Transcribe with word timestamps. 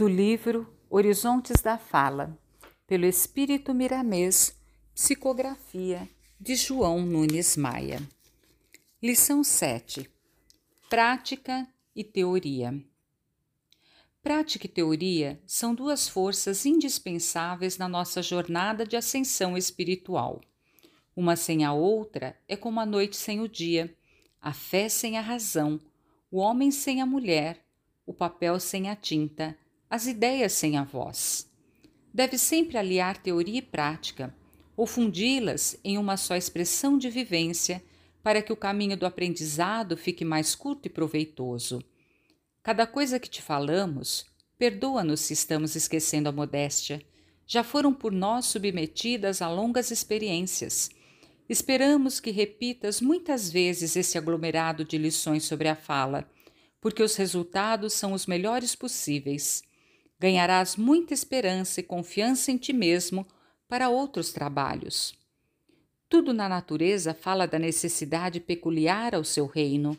do 0.00 0.08
livro 0.08 0.66
Horizontes 0.88 1.60
da 1.60 1.76
Fala, 1.76 2.34
pelo 2.86 3.04
Espírito 3.04 3.74
Miramês, 3.74 4.58
psicografia 4.94 6.08
de 6.40 6.54
João 6.54 7.04
Nunes 7.04 7.54
Maia. 7.54 8.00
Lição 9.02 9.44
7: 9.44 10.10
Prática 10.88 11.68
e 11.94 12.02
Teoria. 12.02 12.82
Prática 14.22 14.64
e 14.64 14.70
teoria 14.70 15.38
são 15.46 15.74
duas 15.74 16.08
forças 16.08 16.64
indispensáveis 16.64 17.76
na 17.76 17.86
nossa 17.86 18.22
jornada 18.22 18.86
de 18.86 18.96
ascensão 18.96 19.54
espiritual. 19.54 20.40
Uma 21.14 21.36
sem 21.36 21.62
a 21.62 21.74
outra 21.74 22.34
é 22.48 22.56
como 22.56 22.80
a 22.80 22.86
noite 22.86 23.18
sem 23.18 23.38
o 23.42 23.46
dia, 23.46 23.94
a 24.40 24.54
fé 24.54 24.88
sem 24.88 25.18
a 25.18 25.20
razão, 25.20 25.78
o 26.30 26.38
homem 26.38 26.70
sem 26.70 27.02
a 27.02 27.06
mulher, 27.06 27.62
o 28.06 28.14
papel 28.14 28.58
sem 28.58 28.88
a 28.88 28.96
tinta, 28.96 29.59
as 29.90 30.06
ideias 30.06 30.52
sem 30.52 30.78
a 30.78 30.84
voz. 30.84 31.50
Deve 32.14 32.38
sempre 32.38 32.78
aliar 32.78 33.16
teoria 33.16 33.58
e 33.58 33.62
prática, 33.62 34.32
ou 34.76 34.86
fundi-las 34.86 35.76
em 35.82 35.98
uma 35.98 36.16
só 36.16 36.36
expressão 36.36 36.96
de 36.96 37.10
vivência, 37.10 37.82
para 38.22 38.40
que 38.40 38.52
o 38.52 38.56
caminho 38.56 38.96
do 38.96 39.04
aprendizado 39.04 39.96
fique 39.96 40.24
mais 40.24 40.54
curto 40.54 40.86
e 40.86 40.88
proveitoso. 40.88 41.82
Cada 42.62 42.86
coisa 42.86 43.18
que 43.18 43.28
te 43.28 43.42
falamos, 43.42 44.26
perdoa-nos 44.56 45.20
se 45.20 45.32
estamos 45.32 45.74
esquecendo 45.74 46.28
a 46.28 46.32
modéstia, 46.32 47.02
já 47.44 47.64
foram 47.64 47.92
por 47.92 48.12
nós 48.12 48.44
submetidas 48.46 49.42
a 49.42 49.50
longas 49.50 49.90
experiências. 49.90 50.88
Esperamos 51.48 52.20
que 52.20 52.30
repitas 52.30 53.00
muitas 53.00 53.50
vezes 53.50 53.96
esse 53.96 54.16
aglomerado 54.16 54.84
de 54.84 54.96
lições 54.96 55.44
sobre 55.44 55.66
a 55.66 55.74
fala, 55.74 56.30
porque 56.80 57.02
os 57.02 57.16
resultados 57.16 57.92
são 57.92 58.12
os 58.12 58.26
melhores 58.26 58.76
possíveis 58.76 59.68
ganharás 60.20 60.76
muita 60.76 61.14
esperança 61.14 61.80
e 61.80 61.82
confiança 61.82 62.52
em 62.52 62.58
ti 62.58 62.74
mesmo 62.74 63.26
para 63.66 63.88
outros 63.88 64.32
trabalhos. 64.32 65.14
Tudo 66.10 66.34
na 66.34 66.46
natureza 66.46 67.14
fala 67.14 67.46
da 67.46 67.58
necessidade 67.58 68.38
peculiar 68.38 69.14
ao 69.14 69.24
seu 69.24 69.46
reino. 69.46 69.96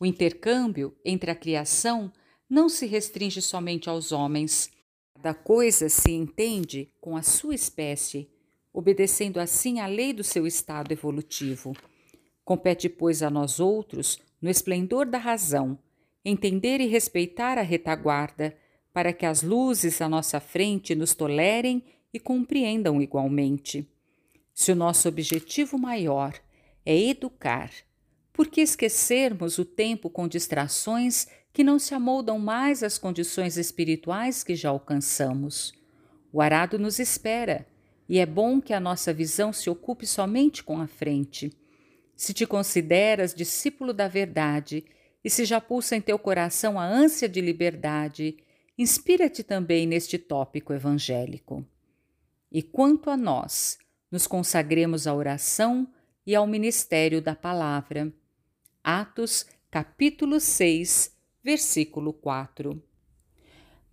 O 0.00 0.04
intercâmbio 0.04 0.96
entre 1.04 1.30
a 1.30 1.36
criação 1.36 2.12
não 2.50 2.68
se 2.68 2.84
restringe 2.84 3.40
somente 3.40 3.88
aos 3.88 4.10
homens. 4.10 4.70
Cada 5.14 5.32
coisa 5.32 5.88
se 5.88 6.10
entende 6.10 6.90
com 7.00 7.16
a 7.16 7.22
sua 7.22 7.54
espécie, 7.54 8.28
obedecendo 8.72 9.38
assim 9.38 9.78
à 9.78 9.86
lei 9.86 10.12
do 10.12 10.24
seu 10.24 10.48
estado 10.48 10.90
evolutivo. 10.90 11.76
Compete, 12.44 12.88
pois, 12.88 13.22
a 13.22 13.30
nós 13.30 13.60
outros, 13.60 14.18
no 14.42 14.50
esplendor 14.50 15.06
da 15.06 15.18
razão, 15.18 15.78
entender 16.24 16.80
e 16.80 16.86
respeitar 16.86 17.56
a 17.56 17.62
retaguarda, 17.62 18.56
para 18.94 19.12
que 19.12 19.26
as 19.26 19.42
luzes 19.42 20.00
à 20.00 20.08
nossa 20.08 20.38
frente 20.38 20.94
nos 20.94 21.14
tolerem 21.14 21.82
e 22.12 22.20
compreendam 22.20 23.02
igualmente. 23.02 23.86
Se 24.54 24.70
o 24.70 24.76
nosso 24.76 25.08
objetivo 25.08 25.76
maior 25.76 26.32
é 26.86 26.96
educar, 26.96 27.72
por 28.32 28.46
que 28.46 28.60
esquecermos 28.60 29.58
o 29.58 29.64
tempo 29.64 30.08
com 30.08 30.28
distrações 30.28 31.26
que 31.52 31.64
não 31.64 31.76
se 31.76 31.92
amoldam 31.92 32.38
mais 32.38 32.84
às 32.84 32.96
condições 32.96 33.56
espirituais 33.56 34.44
que 34.44 34.54
já 34.54 34.68
alcançamos? 34.68 35.74
O 36.32 36.40
arado 36.40 36.78
nos 36.78 37.00
espera 37.00 37.66
e 38.08 38.20
é 38.20 38.26
bom 38.26 38.60
que 38.60 38.72
a 38.72 38.78
nossa 38.78 39.12
visão 39.12 39.52
se 39.52 39.68
ocupe 39.68 40.06
somente 40.06 40.62
com 40.62 40.80
a 40.80 40.86
frente. 40.86 41.52
Se 42.14 42.32
te 42.32 42.46
consideras 42.46 43.34
discípulo 43.34 43.92
da 43.92 44.06
verdade 44.06 44.84
e 45.24 45.28
se 45.28 45.44
já 45.44 45.60
pulsa 45.60 45.96
em 45.96 46.00
teu 46.00 46.16
coração 46.16 46.78
a 46.78 46.84
ânsia 46.84 47.28
de 47.28 47.40
liberdade, 47.40 48.36
Inspira-te 48.76 49.44
também 49.44 49.86
neste 49.86 50.18
tópico 50.18 50.72
evangélico. 50.72 51.64
E 52.50 52.60
quanto 52.60 53.08
a 53.08 53.16
nós, 53.16 53.78
nos 54.10 54.26
consagremos 54.26 55.06
à 55.06 55.14
oração 55.14 55.88
e 56.26 56.34
ao 56.34 56.46
ministério 56.46 57.22
da 57.22 57.36
palavra. 57.36 58.12
Atos, 58.82 59.46
capítulo 59.70 60.40
6, 60.40 61.16
versículo 61.42 62.12
4. 62.12 62.82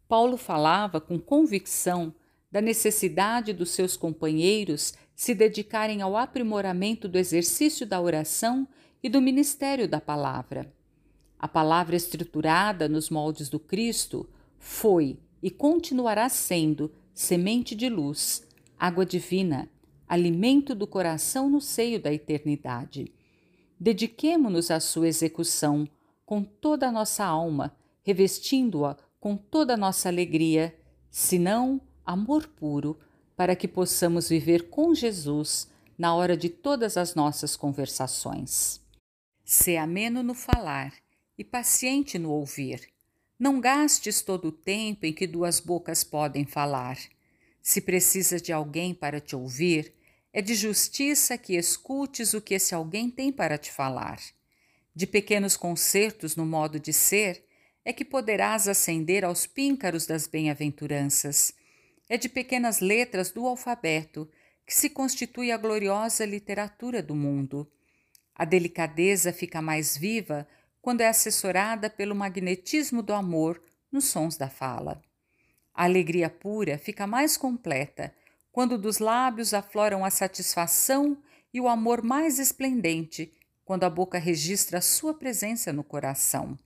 Paulo 0.08 0.36
falava 0.36 1.00
com 1.00 1.20
convicção 1.20 2.14
da 2.52 2.60
necessidade 2.60 3.54
dos 3.54 3.72
seus 3.72 3.96
companheiros 3.96 4.94
se 5.16 5.36
dedicarem 5.36 6.02
ao 6.02 6.18
aprimoramento 6.18 7.08
do 7.08 7.20
exercício 7.20 7.86
da 7.86 8.02
oração 8.02 8.68
e 9.04 9.08
do 9.08 9.22
ministério 9.22 9.88
da 9.88 10.02
palavra. 10.02 10.74
A 11.38 11.48
palavra 11.48 11.96
estruturada 11.96 12.90
nos 12.90 13.10
moldes 13.10 13.48
do 13.48 13.60
Cristo 13.60 14.28
foi 14.62 15.18
e 15.42 15.50
continuará 15.50 16.30
sendo 16.30 16.94
semente 17.16 17.76
de 17.76 17.90
luz, 17.90 18.48
água 18.78 19.04
divina, 19.04 19.68
alimento 20.08 20.76
do 20.76 20.86
coração 20.86 21.50
no 21.50 21.60
seio 21.60 22.00
da 22.00 22.14
eternidade. 22.14 23.12
Dediquemo-nos 23.80 24.70
à 24.70 24.80
sua 24.80 25.08
execução 25.08 25.90
com 26.24 26.44
toda 26.44 26.88
a 26.88 26.92
nossa 26.92 27.26
alma, 27.26 27.76
revestindo-a 28.04 28.96
com 29.20 29.36
toda 29.36 29.74
a 29.74 29.78
nossa 29.78 30.10
alegria, 30.10 30.78
senão 31.10 31.82
amor 32.06 32.48
puro, 32.48 33.00
para 33.36 33.56
que 33.56 33.68
possamos 33.68 34.30
viver 34.30 34.70
com 34.70 34.94
Jesus 34.94 35.72
na 35.98 36.14
hora 36.14 36.38
de 36.38 36.50
todas 36.50 36.98
as 36.98 37.16
nossas 37.16 37.56
conversações. 37.56 38.80
Se 39.44 39.76
ameno 39.76 40.22
no 40.22 40.36
falar 40.36 40.94
e 41.36 41.44
paciente 41.44 42.20
no 42.20 42.30
ouvir 42.30 42.92
não 43.42 43.60
gastes 43.60 44.22
todo 44.22 44.50
o 44.50 44.52
tempo 44.52 45.04
em 45.04 45.12
que 45.12 45.26
duas 45.26 45.60
bocas 45.60 46.04
podem 46.04 46.46
falar. 46.46 46.96
Se 47.60 47.82
precisas 47.82 48.40
de 48.40 48.54
alguém 48.54 48.94
para 48.94 49.20
te 49.20 49.36
ouvir, 49.36 49.96
é 50.32 50.44
de 50.44 50.54
justiça 50.54 51.36
que 51.40 51.56
escutes 51.56 52.36
o 52.36 52.40
que 52.40 52.54
esse 52.54 52.76
alguém 52.76 53.10
tem 53.10 53.32
para 53.32 53.58
te 53.58 53.72
falar. 53.72 54.22
De 54.96 55.08
pequenos 55.08 55.58
concertos 55.58 56.36
no 56.36 56.46
modo 56.46 56.80
de 56.80 56.94
ser, 56.94 57.44
é 57.84 57.92
que 57.92 58.06
poderás 58.06 58.68
ascender 58.68 59.26
aos 59.26 59.48
píncaros 59.48 60.06
das 60.06 60.28
bem-aventuranças. 60.28 61.52
É 62.08 62.20
de 62.20 62.30
pequenas 62.30 62.80
letras 62.80 63.32
do 63.32 63.48
alfabeto 63.48 64.30
que 64.68 64.76
se 64.76 64.88
constitui 64.88 65.52
a 65.52 65.58
gloriosa 65.58 66.24
literatura 66.28 67.02
do 67.02 67.16
mundo. 67.16 67.68
A 68.36 68.46
delicadeza 68.46 69.34
fica 69.34 69.64
mais 69.64 69.98
viva 69.98 70.48
quando 70.82 71.02
é 71.02 71.08
assessorada 71.08 71.90
pelo 71.90 72.16
magnetismo 72.16 73.02
do 73.02 73.14
amor 73.14 73.62
nos 73.92 74.06
sons 74.06 74.38
da 74.38 74.50
fala. 74.50 75.02
A 75.74 75.84
alegria 75.84 76.30
pura 76.30 76.78
fica 76.78 77.06
mais 77.06 77.38
completa 77.38 78.14
quando 78.52 78.78
dos 78.78 79.00
lábios 79.00 79.54
afloram 79.54 80.04
a 80.04 80.10
satisfação 80.10 81.18
e 81.54 81.62
o 81.62 81.68
amor 81.68 82.02
mais 82.02 82.40
esplendente 82.40 83.34
quando 83.64 83.84
a 83.84 83.90
boca 83.90 84.18
registra 84.18 84.80
a 84.80 84.82
sua 84.82 85.14
presença 85.14 85.72
no 85.72 85.84
coração. 85.84 86.58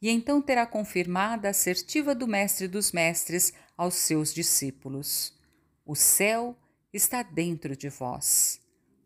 E 0.00 0.08
então 0.08 0.40
terá 0.40 0.64
confirmada 0.64 1.48
a 1.48 1.50
assertiva 1.50 2.14
do 2.14 2.26
Mestre 2.26 2.66
dos 2.66 2.92
Mestres 2.92 3.52
aos 3.76 3.94
seus 3.94 4.32
discípulos: 4.32 5.38
O 5.84 5.94
céu 5.94 6.56
está 6.92 7.22
dentro 7.22 7.76
de 7.76 7.90
vós. 7.90 8.60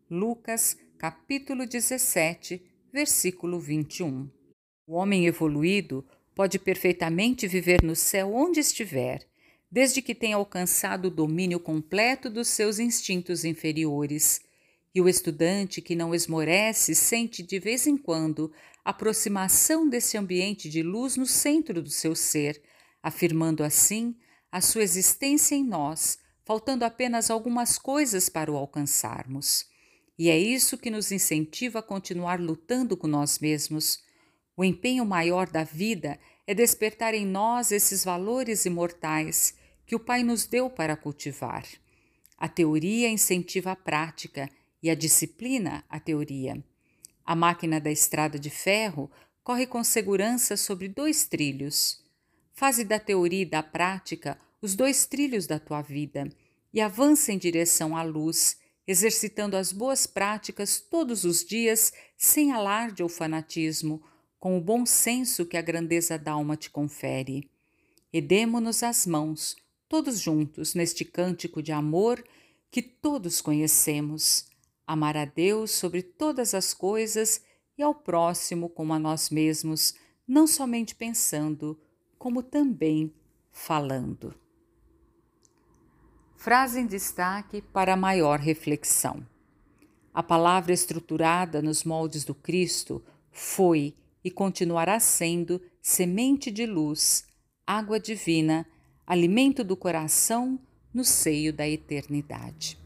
Lucas, 0.08 0.76
capítulo 0.96 1.66
17, 1.66 2.64
versículo 2.94 3.58
21. 3.58 4.30
O 4.86 4.94
homem 4.94 5.26
evoluído 5.26 6.06
pode 6.32 6.60
perfeitamente 6.60 7.48
viver 7.48 7.82
no 7.82 7.96
céu 7.96 8.32
onde 8.32 8.60
estiver, 8.60 9.26
desde 9.68 10.00
que 10.00 10.14
tenha 10.14 10.36
alcançado 10.36 11.06
o 11.06 11.10
domínio 11.10 11.58
completo 11.58 12.30
dos 12.30 12.46
seus 12.46 12.78
instintos 12.78 13.44
inferiores. 13.44 14.42
E 14.94 15.00
o 15.00 15.08
estudante 15.08 15.82
que 15.82 15.96
não 15.96 16.14
esmorece 16.14 16.94
sente 16.94 17.42
de 17.42 17.58
vez 17.58 17.88
em 17.88 17.96
quando 17.96 18.52
a 18.84 18.90
aproximação 18.90 19.88
desse 19.88 20.16
ambiente 20.16 20.70
de 20.70 20.80
luz 20.80 21.16
no 21.16 21.26
centro 21.26 21.82
do 21.82 21.90
seu 21.90 22.14
ser, 22.14 22.62
afirmando 23.02 23.64
assim 23.64 24.14
a 24.52 24.60
sua 24.60 24.84
existência 24.84 25.56
em 25.56 25.64
nós, 25.64 26.20
faltando 26.44 26.84
apenas 26.84 27.28
algumas 27.28 27.76
coisas 27.76 28.28
para 28.28 28.52
o 28.52 28.56
alcançarmos. 28.56 29.73
E 30.18 30.30
é 30.30 30.38
isso 30.38 30.78
que 30.78 30.90
nos 30.90 31.10
incentiva 31.10 31.80
a 31.80 31.82
continuar 31.82 32.40
lutando 32.40 32.96
com 32.96 33.06
nós 33.06 33.38
mesmos. 33.38 34.02
O 34.56 34.64
empenho 34.64 35.04
maior 35.04 35.48
da 35.50 35.64
vida 35.64 36.18
é 36.46 36.54
despertar 36.54 37.14
em 37.14 37.26
nós 37.26 37.72
esses 37.72 38.04
valores 38.04 38.64
imortais 38.64 39.54
que 39.86 39.96
o 39.96 40.00
Pai 40.00 40.22
nos 40.22 40.46
deu 40.46 40.70
para 40.70 40.96
cultivar. 40.96 41.66
A 42.38 42.48
teoria 42.48 43.08
incentiva 43.08 43.72
a 43.72 43.76
prática 43.76 44.48
e 44.82 44.88
a 44.90 44.94
disciplina 44.94 45.84
a 45.88 45.98
teoria. 45.98 46.62
A 47.24 47.34
máquina 47.34 47.80
da 47.80 47.90
estrada 47.90 48.38
de 48.38 48.50
ferro 48.50 49.10
corre 49.42 49.66
com 49.66 49.82
segurança 49.82 50.56
sobre 50.56 50.88
dois 50.88 51.24
trilhos. 51.26 52.02
Faze 52.52 52.84
da 52.84 53.00
teoria 53.00 53.42
e 53.42 53.46
da 53.46 53.62
prática 53.62 54.38
os 54.62 54.74
dois 54.74 55.06
trilhos 55.06 55.46
da 55.46 55.58
tua 55.58 55.82
vida 55.82 56.28
e 56.72 56.80
avança 56.80 57.32
em 57.32 57.38
direção 57.38 57.96
à 57.96 58.02
luz 58.02 58.56
exercitando 58.86 59.56
as 59.56 59.72
boas 59.72 60.06
práticas 60.06 60.78
todos 60.78 61.24
os 61.24 61.44
dias, 61.44 61.92
sem 62.16 62.52
alarde 62.52 63.02
ou 63.02 63.08
fanatismo, 63.08 64.02
com 64.38 64.58
o 64.58 64.60
bom 64.60 64.84
senso 64.84 65.46
que 65.46 65.56
a 65.56 65.62
grandeza 65.62 66.18
da 66.18 66.32
alma 66.32 66.56
te 66.56 66.70
confere. 66.70 67.50
Redemo-nos 68.12 68.82
as 68.82 69.06
mãos, 69.06 69.56
todos 69.88 70.20
juntos, 70.20 70.74
neste 70.74 71.04
cântico 71.04 71.62
de 71.62 71.72
amor 71.72 72.22
que 72.70 72.82
todos 72.82 73.40
conhecemos. 73.40 74.46
Amar 74.86 75.16
a 75.16 75.24
Deus 75.24 75.70
sobre 75.70 76.02
todas 76.02 76.54
as 76.54 76.74
coisas 76.74 77.40
e 77.78 77.82
ao 77.82 77.94
próximo 77.94 78.68
como 78.68 78.92
a 78.92 78.98
nós 78.98 79.30
mesmos, 79.30 79.94
não 80.28 80.46
somente 80.46 80.94
pensando, 80.94 81.80
como 82.18 82.42
também 82.42 83.12
falando. 83.50 84.43
Frase 86.44 86.78
em 86.78 86.86
destaque 86.86 87.62
para 87.62 87.96
maior 87.96 88.38
reflexão. 88.38 89.26
A 90.12 90.22
palavra 90.22 90.74
estruturada 90.74 91.62
nos 91.62 91.84
moldes 91.84 92.22
do 92.22 92.34
Cristo 92.34 93.02
foi 93.32 93.94
e 94.22 94.30
continuará 94.30 95.00
sendo 95.00 95.58
semente 95.80 96.50
de 96.50 96.66
luz, 96.66 97.26
água 97.66 97.98
divina, 97.98 98.66
alimento 99.06 99.64
do 99.64 99.74
coração 99.74 100.60
no 100.92 101.02
seio 101.02 101.50
da 101.50 101.66
eternidade. 101.66 102.78